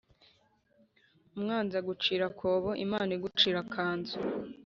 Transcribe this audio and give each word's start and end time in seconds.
umwanzi 1.35 1.73
agucira 1.81 2.23
akobo 2.31 2.69
imana 2.85 3.11
igucira 3.17 3.57
akanzu. 3.65 4.17